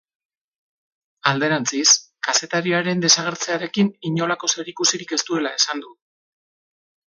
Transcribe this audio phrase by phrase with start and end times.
[1.31, 1.91] Alderantziz,
[2.29, 5.95] kazetariaren desagertzearekin inolako zerikusirik ez duela esan du.